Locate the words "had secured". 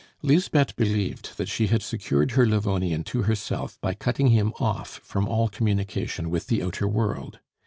1.67-2.31